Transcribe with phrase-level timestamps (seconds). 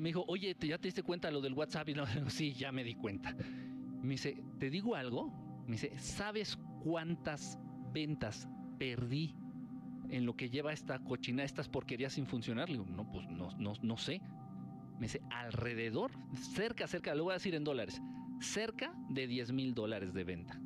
[0.00, 1.88] me dijo, oye, ¿ya te diste cuenta lo del WhatsApp?
[1.90, 3.34] Y no, sí, ya me di cuenta.
[4.02, 5.30] Me dice, ¿te digo algo?
[5.66, 7.58] Me dice, ¿sabes cuántas
[7.92, 9.34] ventas perdí
[10.08, 12.68] en lo que lleva esta cochina, estas porquerías sin funcionar?
[12.68, 14.20] Le digo, no, pues no, no, no sé.
[14.98, 16.12] Me dice, alrededor,
[16.54, 18.00] cerca, cerca, lo voy a decir en dólares,
[18.40, 20.60] cerca de 10 mil dólares de venta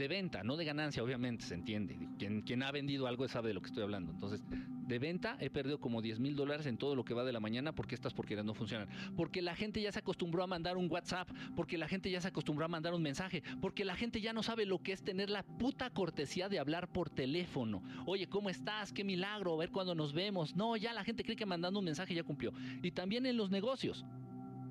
[0.00, 1.98] de venta, no de ganancia, obviamente, se entiende.
[2.18, 4.12] Quien, quien, ha vendido algo sabe de lo que estoy hablando.
[4.12, 7.32] Entonces, de venta he perdido como 10 mil dólares en todo lo que va de
[7.32, 8.88] la mañana porque estas porquerías no funcionan.
[9.14, 12.28] Porque la gente ya se acostumbró a mandar un WhatsApp, porque la gente ya se
[12.28, 15.28] acostumbró a mandar un mensaje, porque la gente ya no sabe lo que es tener
[15.28, 17.82] la puta cortesía de hablar por teléfono.
[18.06, 18.94] Oye, ¿cómo estás?
[18.94, 20.56] Qué milagro, a ver cuándo nos vemos.
[20.56, 22.52] No, ya la gente cree que mandando un mensaje ya cumplió.
[22.82, 24.06] Y también en los negocios.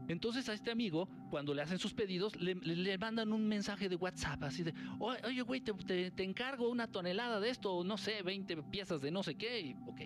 [0.09, 4.41] Entonces a este amigo, cuando le hacen sus pedidos, le, mandan un mensaje de WhatsApp
[4.43, 9.11] así de, oye, güey, te, encargo una tonelada de esto, no sé, 20 piezas de
[9.11, 9.61] no sé qué.
[9.61, 10.01] Y, ok,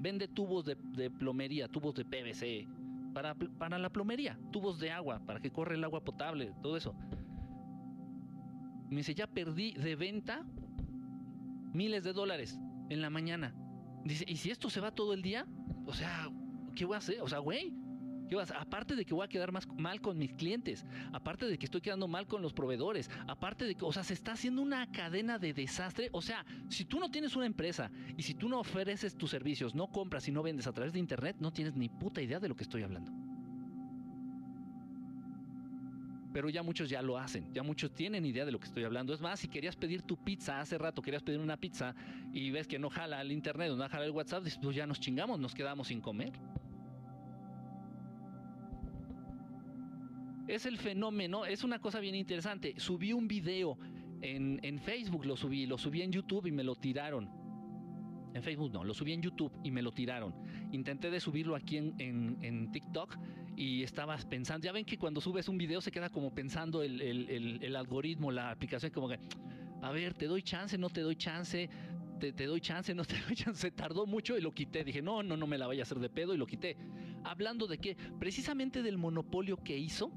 [0.00, 2.66] vende tubos de, plomería, tubos de PVC,
[3.12, 6.94] para, para la plomería, tubos de agua, para que corre el agua potable, todo eso.
[8.88, 10.46] Me dice, ya perdí de venta
[11.74, 13.54] miles de dólares en la mañana.
[14.02, 15.46] Dice, ¿y si esto se va todo el día?
[15.84, 16.30] O sea,
[16.74, 17.20] ¿qué voy a hacer?
[17.20, 17.81] O sea, güey,
[18.40, 21.80] Aparte de que voy a quedar más mal con mis clientes, aparte de que estoy
[21.80, 25.38] quedando mal con los proveedores, aparte de que, o sea, se está haciendo una cadena
[25.38, 26.08] de desastre.
[26.12, 29.74] O sea, si tú no tienes una empresa y si tú no ofreces tus servicios,
[29.74, 32.48] no compras y no vendes a través de internet, no tienes ni puta idea de
[32.48, 33.12] lo que estoy hablando.
[36.32, 39.12] pero ya muchos ya lo hacen, ya muchos tienen idea de lo que estoy hablando.
[39.12, 41.94] Es más, si querías pedir tu pizza hace rato, querías pedir una pizza
[42.32, 45.38] y ves que no jala el internet no jala el WhatsApp, pues ya nos chingamos,
[45.38, 46.32] nos quedamos sin comer.
[50.54, 52.74] Es el fenómeno, es una cosa bien interesante.
[52.78, 53.78] Subí un video
[54.20, 57.28] en, Facebook, lo subí, lo subí en YouTube y me lo tiraron.
[58.34, 60.34] En Facebook no, lo subí en YouTube y me lo tiraron.
[60.72, 63.16] Intenté de subirlo aquí en, TikTok
[63.56, 67.00] y estabas pensando, ya ven que cuando subes un video se queda como pensando el,
[67.00, 69.18] el algoritmo, la aplicación, como que,
[69.82, 71.68] a ver, te doy chance, no te doy chance,
[72.20, 73.70] te, te, doy chance, no te doy chance.
[73.72, 74.84] Tardó mucho y lo quité.
[74.84, 76.76] Dije, no, no, no me la vaya a hacer de pedo y lo quité.
[77.24, 77.96] Hablando de qué?
[78.18, 80.12] Precisamente del monopolio que hizo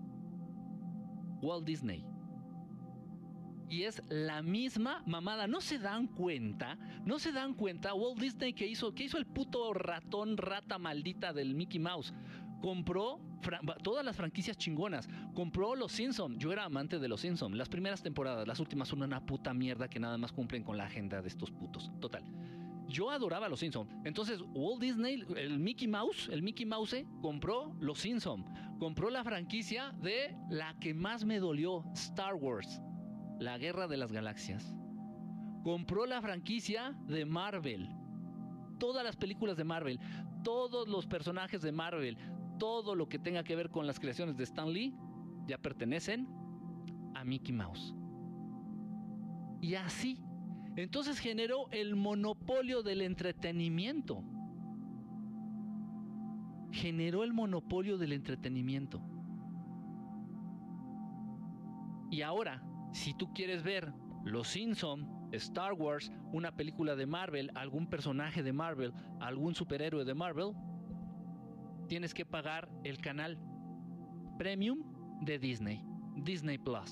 [1.46, 2.04] Walt Disney.
[3.70, 5.48] Y es la misma mamada.
[5.48, 7.94] No se dan cuenta, no se dan cuenta.
[7.94, 12.14] Walt Disney que hizo, que hizo el puto ratón, rata maldita del Mickey Mouse.
[12.62, 13.20] Compró
[13.84, 15.08] todas las franquicias chingonas.
[15.36, 16.38] Compró Los Simpsons.
[16.40, 17.56] Yo era amante de Los Simpsons.
[17.56, 20.86] Las primeras temporadas, las últimas son una puta mierda que nada más cumplen con la
[20.86, 21.92] agenda de estos putos.
[22.00, 22.24] Total.
[22.88, 23.90] Yo adoraba los Simpsons.
[24.04, 28.46] Entonces, Walt Disney, el Mickey Mouse, el Mickey Mouse, compró los Simpsons.
[28.80, 32.82] Compró la franquicia de la que más me dolió, Star Wars,
[33.40, 34.76] la Guerra de las Galaxias.
[35.64, 37.90] Compró la franquicia de Marvel.
[38.78, 40.00] Todas las películas de Marvel,
[40.44, 42.18] todos los personajes de Marvel,
[42.60, 44.94] todo lo que tenga que ver con las creaciones de Stan Lee,
[45.48, 46.28] ya pertenecen
[47.16, 47.96] a Mickey Mouse.
[49.62, 50.22] Y así
[50.76, 54.24] entonces generó el monopolio del entretenimiento.
[56.76, 59.02] Generó el monopolio del entretenimiento.
[62.12, 63.94] Y ahora, si tú quieres ver
[64.26, 70.14] Los Simpson, Star Wars, una película de Marvel, algún personaje de Marvel, algún superhéroe de
[70.16, 70.52] Marvel,
[71.88, 73.40] tienes que pagar el canal
[74.38, 74.84] premium
[75.22, 75.82] de Disney,
[76.18, 76.92] Disney Plus.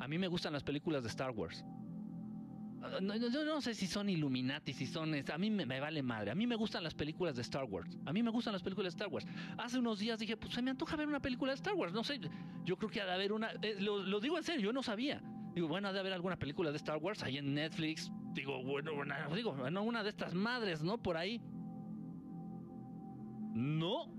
[0.00, 1.62] A mí me gustan las películas de Star Wars.
[3.00, 5.14] No, no, sé si son Illuminati, si son...
[5.14, 6.32] A mí me, vale madre.
[6.32, 7.96] A mí me gustan las películas de Star Wars.
[8.06, 9.26] A mí me gustan las películas de Star Wars.
[9.56, 11.92] Hace unos días dije, pues se me antoja ver una película de Star Wars.
[11.92, 12.20] No sé,
[12.64, 13.50] yo creo que ha de haber una...
[13.62, 15.22] Eh, lo, digo en serio, yo no sabía.
[15.54, 18.10] Digo, bueno, ha de haber alguna película de Star Wars ahí en Netflix.
[18.34, 21.00] Digo, bueno, bueno digo, bueno, una de estas madres, ¿no?
[21.00, 21.40] Por ahí.
[23.54, 24.12] No.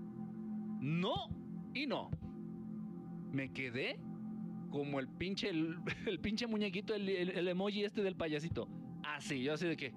[0.80, 1.28] No.
[1.74, 2.10] Y no.
[3.30, 3.98] Me quedé
[4.74, 5.78] como el pinche, el,
[6.20, 8.68] pinche muñequito, el, emoji este del payasito.
[9.04, 9.94] Así, yo así de que.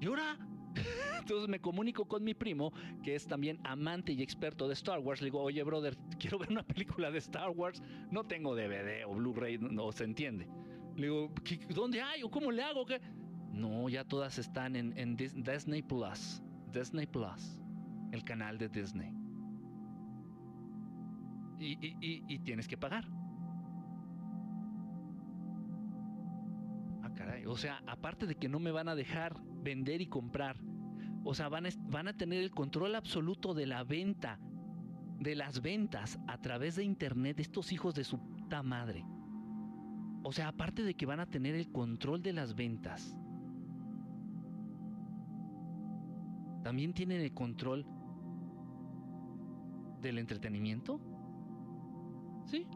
[0.00, 0.36] ¿Y ahora?
[1.20, 2.72] Entonces me comunico con mi primo,
[3.04, 5.20] que es también amante y experto de Star Wars.
[5.20, 7.80] Le digo, oye, brother, quiero ver una película de Star Wars.
[8.10, 10.48] No tengo DVD o Blu-ray, no, se entiende.
[10.96, 11.32] Le digo,
[11.68, 12.24] ¿dónde hay?
[12.24, 12.84] ¿O cómo le hago?
[12.84, 13.00] ¿Qué?
[13.52, 16.42] No, ya todas están en, Disney Plus.
[16.72, 17.60] Disney Plus,
[18.10, 19.14] el canal de Disney.
[21.60, 23.06] y, y tienes que pagar.
[27.46, 30.56] O sea, aparte de que no me van a dejar vender y comprar,
[31.24, 34.38] o sea, van a, tener el control absoluto de la venta,
[35.18, 39.04] de las ventas a través de internet, estos hijos de su puta madre.
[40.22, 43.16] O sea, aparte de que van a tener el control de las ventas,
[46.62, 47.86] también tienen el control
[50.00, 51.00] del entretenimiento.
[52.44, 52.66] Sí.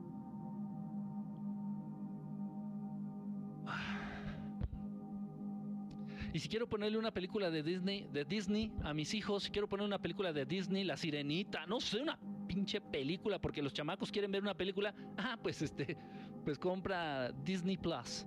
[6.32, 9.68] Y si quiero ponerle una película de Disney, de Disney a mis hijos, si quiero
[9.68, 14.12] poner una película de Disney, La Sirenita, no sé, una pinche película, porque los chamacos
[14.12, 15.96] quieren ver una película, ah, pues este,
[16.44, 18.26] pues compra Disney Plus.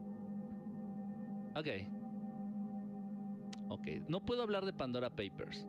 [1.56, 1.68] Ok.
[3.70, 5.66] Ok, no puedo hablar de Pandora Papers.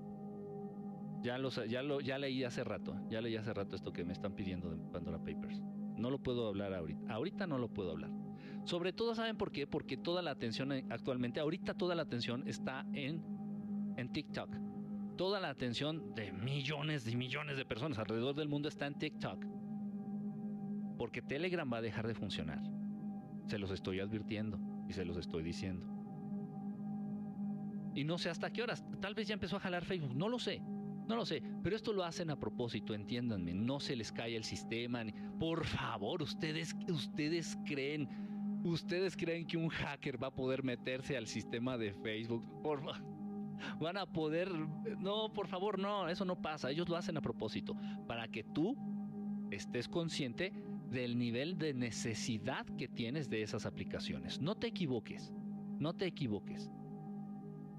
[1.23, 4.13] Ya, lo, ya, lo, ya leí hace rato, ya leí hace rato esto que me
[4.13, 5.63] están pidiendo de Pandora Papers.
[5.97, 7.13] No lo puedo hablar ahorita.
[7.13, 8.11] Ahorita no lo puedo hablar.
[8.65, 9.67] Sobre todo, ¿saben por qué?
[9.67, 13.23] Porque toda la atención eh, actualmente, ahorita toda la atención está en,
[13.97, 14.57] en TikTok.
[15.17, 19.45] Toda la atención de millones y millones de personas alrededor del mundo está en TikTok.
[20.99, 22.63] Porque Telegram va a dejar de funcionar.
[23.47, 24.59] Se los estoy advirtiendo
[24.89, 25.87] y se los estoy diciendo.
[27.95, 28.83] Y no sé hasta qué horas.
[29.01, 30.15] Tal vez ya empezó a jalar Facebook.
[30.17, 30.63] No lo sé.
[31.07, 34.45] No lo sé, pero esto lo hacen a propósito, entiéndanme, no se les cae el
[34.45, 35.05] sistema.
[35.39, 38.09] Por favor, ustedes, ustedes creen
[38.65, 42.43] ¿Ustedes creen que un hacker va a poder meterse al sistema de Facebook?
[42.63, 42.83] Por,
[43.79, 44.51] van a poder...
[44.99, 46.71] No, por favor, no, eso no pasa.
[46.71, 47.77] Ellos lo hacen a propósito,
[48.07, 48.75] para que tú
[49.51, 50.51] estés consciente
[50.91, 54.41] del nivel de necesidad que tienes de esas aplicaciones.
[54.41, 55.31] No te equivoques,
[55.79, 56.71] no te equivoques.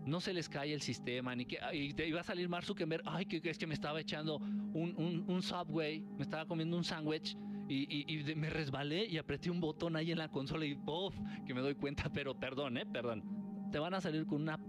[0.06, 1.58] No se les cae el sistema, ni que
[1.96, 5.26] te iba a salir Mark Zuckerberg, ay, que es que me estaba echando un, un,
[5.28, 7.36] un Subway, me estaba comiendo un sándwich
[7.68, 11.16] y, me resbalé y apreté un botón ahí en la consola y ¡puff!
[11.46, 12.86] que me doy cuenta, pero perdón, ¿eh?
[12.86, 13.24] Perdón.
[13.72, 14.60] Te van a salir con una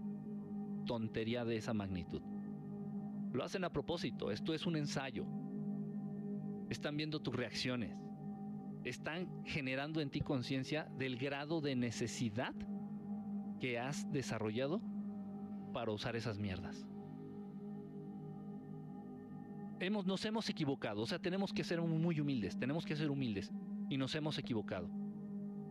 [0.87, 2.22] tontería de esa magnitud.
[3.32, 5.26] Lo hacen a propósito, esto es un ensayo.
[6.70, 7.96] Están viendo tus reacciones.
[8.84, 12.54] Están generando en ti conciencia del grado de necesidad
[13.60, 14.81] que has desarrollado
[15.72, 16.87] para usar esas mierdas
[19.81, 21.02] hemos, nos hemos equivocado.
[21.02, 23.50] O sea, tenemos que ser muy humildes, tenemos que ser humildes.
[23.88, 24.88] Y nos hemos equivocado.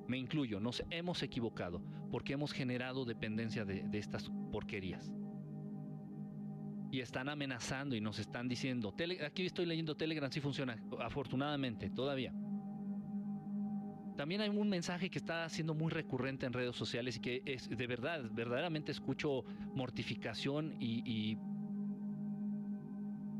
[0.08, 1.82] Me incluyo, nos hemos equivocado
[2.12, 5.12] porque hemos generado dependencia de, estas porquerías.
[6.92, 8.94] Y están amenazando y nos están diciendo,
[9.26, 12.34] aquí estoy leyendo Telegram, sí funciona, afortunadamente, todavía.
[14.16, 17.68] También hay un mensaje que está siendo muy recurrente en redes sociales y que es
[17.68, 19.44] de verdad, verdaderamente escucho
[19.74, 21.38] mortificación y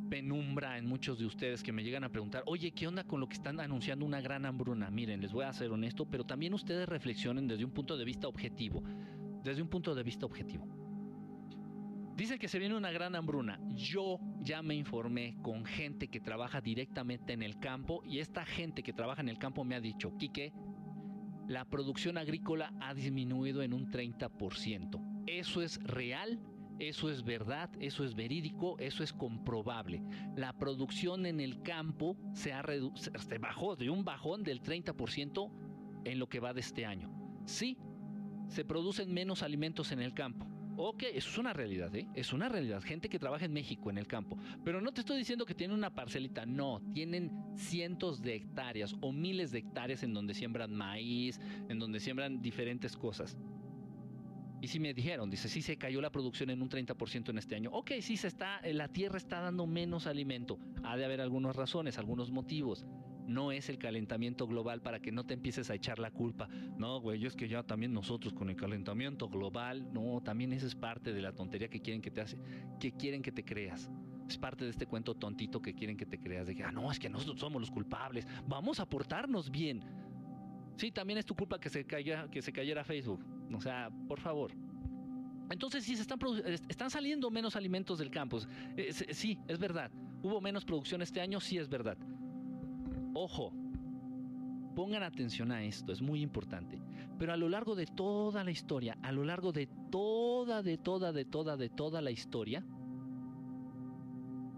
[0.10, 3.28] penumbra en muchos de ustedes que me llegan a preguntar, oye, ¿qué onda con lo
[3.28, 4.90] que están anunciando una gran hambruna?
[4.90, 8.28] Miren, les voy a ser honesto, pero también ustedes reflexionen desde un punto de vista
[8.28, 8.84] objetivo,
[9.44, 10.68] desde un punto de vista objetivo.
[12.16, 13.60] Dice que se viene una gran hambruna.
[13.76, 18.84] Yo ya me informé con gente que trabaja directamente en el campo y esta gente
[18.84, 20.54] que trabaja en el campo me ha dicho, Quique,
[21.48, 25.24] la producción agrícola ha disminuido en un 30%.
[25.28, 26.40] ¿Eso es real?
[26.80, 30.04] Eso es verdad, eso es verídico, eso es comprobable.
[30.36, 32.64] La producción en el campo se, ha
[32.94, 35.52] se bajó de un bajón del 30%
[36.04, 37.10] en lo que va de este año.
[37.46, 37.78] Sí,
[38.48, 40.48] se producen menos alimentos en el campo.
[40.78, 42.06] Ok, eso es una realidad, ¿eh?
[42.16, 42.82] Es una realidad.
[42.84, 44.38] Gente que trabaja en México en el campo.
[44.66, 46.82] Pero no te estoy diciendo que tienen una parcelita, no.
[46.94, 51.40] Tienen cientos de hectáreas o miles de hectáreas en donde siembran maíz,
[51.70, 53.38] en donde siembran diferentes cosas.
[54.66, 57.54] Y si me dijeron, dice, sí se cayó la producción en un 30% en este
[57.54, 57.70] año.
[57.72, 60.58] Ok, sí se está, eh, la tierra está dando menos alimento.
[60.84, 62.84] Ha de haber algunas razones, algunos motivos.
[63.28, 66.48] No es el calentamiento global para que no te empieces a echar la culpa.
[66.80, 70.74] No, güey, es que ya también nosotros con el calentamiento global, no, también esa es
[70.74, 72.36] parte de la tontería que quieren que te hace,
[72.80, 73.92] que quieren que te creas.
[74.28, 76.92] Es parte de este cuento tontito que quieren que te creas de que, ah, no,
[76.92, 78.26] es que nosotros somos los culpables.
[78.48, 79.84] Vamos a portarnos bien.
[80.78, 83.35] Sí, también es tu culpa que se, caiga, que se cayera Facebook.
[83.54, 84.52] O sea, por favor.
[85.50, 86.20] Entonces, sí, se están,
[86.68, 88.48] están saliendo menos alimentos del campus.
[88.78, 89.92] Eh, sí, es verdad.
[90.24, 91.98] Hubo menos producción este año, sí es verdad.
[93.14, 93.54] Ojo,
[94.76, 96.82] pongan atención a esto, es muy importante.
[97.18, 101.14] Pero a lo largo de toda la historia, a lo largo de toda, de toda,
[101.14, 102.66] de toda, de toda la historia,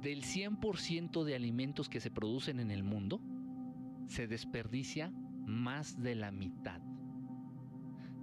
[0.02, 3.22] del 100% de alimentos que se producen en el mundo,
[4.08, 5.12] se desperdicia
[5.46, 6.82] más de la mitad.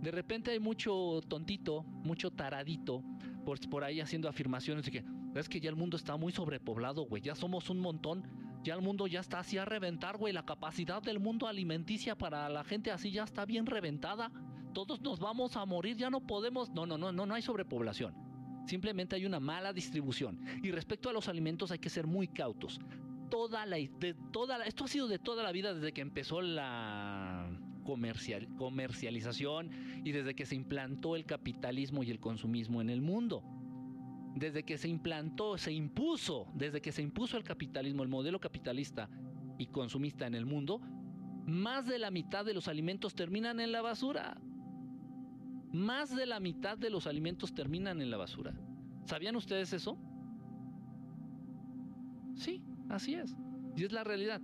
[0.05, 3.03] De repente hay mucho tontito, mucho taradito
[3.43, 7.07] por, por ahí haciendo afirmaciones de que es que ya el mundo está muy sobrepoblado,
[7.07, 8.23] güey, ya somos un montón,
[8.63, 12.51] ya el mundo ya está así a reventar, güey, la capacidad del mundo alimenticia para
[12.51, 14.31] la gente así ya está bien reventada.
[14.75, 16.69] Todos nos vamos a morir, ya no podemos.
[16.69, 18.15] No, no, no, no, no hay sobrepoblación.
[18.67, 20.39] Simplemente hay una mala distribución.
[20.63, 22.79] Y respecto a los alimentos hay que ser muy cautos
[23.31, 27.51] toda la, de toda esto ha sido de toda la vida desde que empezó la
[27.85, 29.71] comercial, comercialización
[30.05, 33.45] y desde que se implantó el capitalismo y el consumismo en el mundo.
[34.35, 39.09] desde que se implantó, se impuso, desde que se impuso el capitalismo, el modelo capitalista
[39.59, 40.81] y consumista en el mundo,
[41.47, 44.37] más de la mitad de los alimentos terminan en la basura.
[45.73, 48.55] Más de la mitad de los alimentos terminan en la basura.
[49.07, 49.99] ¿Sabían ustedes eso?
[52.35, 53.37] Sí, así es.
[53.77, 54.41] Y es la realidad.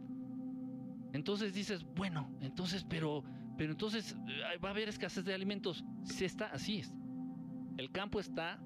[1.13, 3.25] Entonces dices, bueno, entonces, pero,
[3.57, 5.85] pero entonces eh, va a haber escasez de alimentos.
[6.05, 6.93] Si está, así es.
[7.77, 8.61] El campo está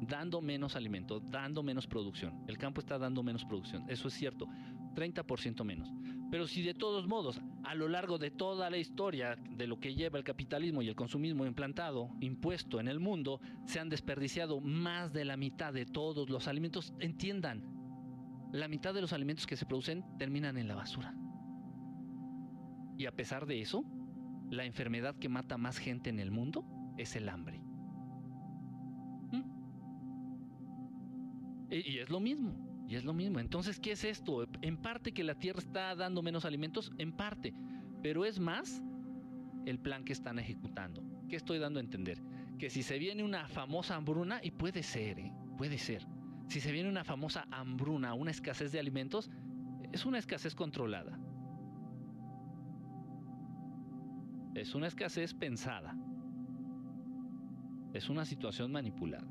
[0.00, 2.44] dando menos alimento, dando menos producción.
[2.48, 4.46] El campo está dando menos producción, eso es cierto,
[4.94, 5.92] 30% menos.
[6.30, 9.94] Pero si de todos modos, a lo largo de toda la historia de lo que
[9.94, 15.12] lleva el capitalismo y el consumismo implantado, impuesto en el mundo, se han desperdiciado más
[15.12, 17.62] de la mitad de todos los alimentos, entiendan,
[18.52, 21.14] la mitad de los alimentos que se producen terminan en la basura.
[22.96, 23.84] Y a pesar de eso,
[24.50, 26.64] la enfermedad que mata más gente en el mundo
[26.96, 27.60] es el hambre.
[31.70, 32.54] Y, es lo mismo,
[32.88, 33.40] y es lo mismo.
[33.40, 34.46] Entonces, ¿qué es esto?
[34.62, 37.52] En parte que la Tierra está dando menos alimentos, en parte,
[38.00, 38.80] pero es más
[39.66, 41.02] el plan que están ejecutando.
[41.28, 42.22] ¿Qué estoy dando a entender?
[42.58, 45.32] Que si se viene una famosa hambruna, y puede ser, ¿eh?
[45.58, 46.06] puede ser,
[46.48, 49.30] si se viene una famosa hambruna, una escasez de alimentos,
[49.92, 51.18] es una escasez controlada.
[54.54, 55.96] Es una escasez pensada.
[57.92, 59.26] Es una situación manipulada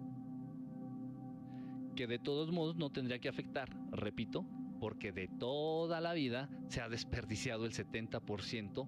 [1.96, 4.46] que de todos modos no tendría que afectar, repito,
[4.80, 8.88] porque de toda la vida se ha desperdiciado el 70%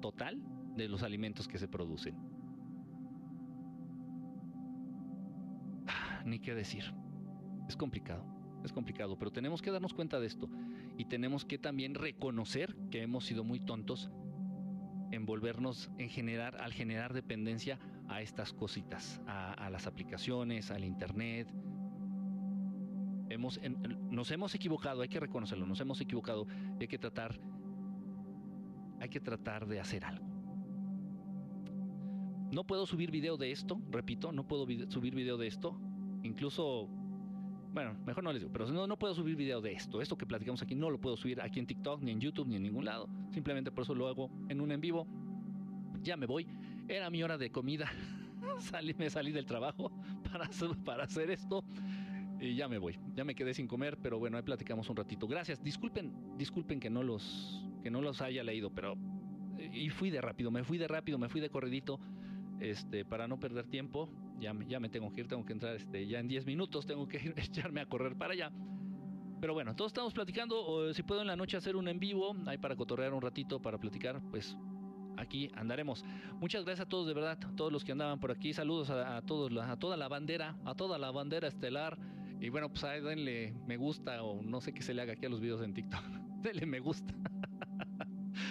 [0.00, 0.40] total
[0.76, 2.16] de los alimentos que se producen.
[5.86, 6.84] Ah, ni qué decir.
[7.68, 8.24] Es complicado,
[8.64, 10.48] es complicado, pero tenemos que darnos cuenta de esto
[10.96, 14.10] y tenemos que también reconocer que hemos sido muy tontos
[15.10, 20.84] en volvernos en generar, al generar dependencia a estas cositas, a, a las aplicaciones, al
[20.84, 21.48] internet,
[23.30, 23.60] hemos,
[24.10, 26.46] nos hemos equivocado, hay que reconocerlo, nos hemos equivocado,
[26.80, 27.38] hay que tratar,
[29.00, 30.26] hay que tratar de hacer algo.
[32.50, 35.78] No puedo subir video de esto, repito, no puedo subir video de esto,
[36.22, 36.88] incluso,
[37.72, 40.26] bueno, mejor no les digo, pero no, no puedo subir video de esto, esto que
[40.26, 42.84] platicamos aquí no lo puedo subir aquí en TikTok, ni en YouTube, ni en ningún
[42.84, 45.06] lado, simplemente por eso lo hago en un en vivo.
[46.02, 46.46] Ya me voy,
[46.86, 47.90] era mi hora de comida,
[48.58, 49.90] salí, me salí del trabajo
[50.32, 50.48] para,
[50.84, 51.64] para hacer esto
[52.40, 52.98] y ya me voy.
[53.14, 55.26] Ya me quedé sin comer, pero bueno, ahí platicamos un ratito.
[55.26, 55.62] Gracias.
[55.62, 58.96] Disculpen, disculpen que no los que no los haya leído, pero
[59.72, 62.00] y fui de rápido, me fui de rápido, me fui de corridito
[62.60, 64.08] este para no perder tiempo.
[64.38, 66.86] Ya me, ya me tengo que ir, tengo que entrar este ya en 10 minutos,
[66.86, 68.52] tengo que echarme a correr para allá.
[69.40, 72.34] Pero bueno, todos estamos platicando, o si puedo en la noche hacer un en vivo,
[72.46, 74.56] ahí para cotorrear un ratito, para platicar, pues
[75.16, 76.04] aquí andaremos.
[76.40, 78.52] Muchas gracias a todos, de verdad, a todos los que andaban por aquí.
[78.52, 81.98] Saludos a, a todos, a toda la bandera, a toda la bandera estelar.
[82.40, 85.26] Y bueno, pues ahí denle me gusta o no sé qué se le haga aquí
[85.26, 86.02] a los videos en TikTok.
[86.42, 87.14] denle me gusta.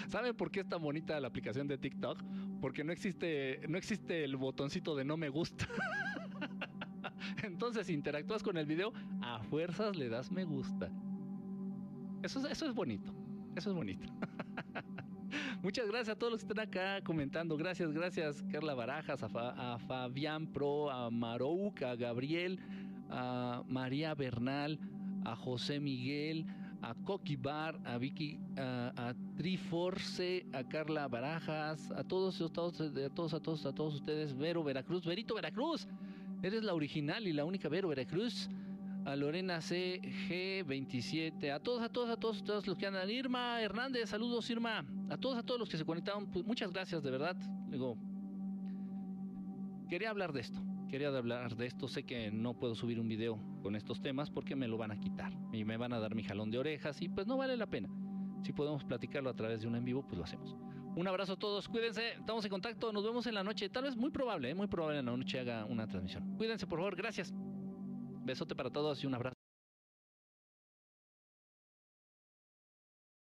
[0.08, 2.24] ¿Saben por qué es tan bonita la aplicación de TikTok?
[2.62, 5.68] Porque no existe, no existe el botoncito de no me gusta.
[7.44, 10.90] Entonces, si interactúas con el video, a fuerzas le das me gusta.
[12.24, 13.14] Eso, eso es bonito.
[13.56, 14.08] Eso es bonito.
[15.62, 17.58] Muchas gracias a todos los que están acá comentando.
[17.58, 22.60] Gracias, gracias, Carla Barajas, a, a Fabián Pro, a Marouk, a Gabriel,
[23.10, 24.80] a María Bernal,
[25.26, 26.46] a José Miguel,
[26.82, 33.10] a Coqui Bar, a Vicky, a, Triforce, a Carla Barajas, a todos, a todos, a
[33.10, 35.88] todos, a todos, a todos ustedes, Vero Veracruz, Verito Veracruz,
[36.42, 38.50] eres la original y la única Vero Veracruz,
[39.06, 43.62] a Lorena CG27, a todos, a todos, a todos, a todos los que andan, Irma
[43.62, 47.12] Hernández, saludos Irma, a todos, a todos los que se conectaron, pues muchas gracias de
[47.12, 47.36] verdad,
[47.70, 47.98] digo,
[49.90, 51.88] quería hablar de esto quería hablar de esto.
[51.88, 55.00] Sé que no puedo subir un video con estos temas porque me lo van a
[55.00, 57.68] quitar y me van a dar mi jalón de orejas y pues no vale la
[57.68, 57.90] pena.
[58.44, 60.56] Si podemos platicarlo a través de un en vivo, pues lo hacemos.
[60.96, 63.70] Un abrazo a todos, cuídense, estamos en contacto, nos vemos en la noche.
[63.70, 64.56] Tal vez muy probable, ¿eh?
[64.56, 66.36] muy probable en la noche haga una transmisión.
[66.38, 67.34] Cuídense, por favor, gracias.
[68.24, 69.37] Besote para todos y un abrazo.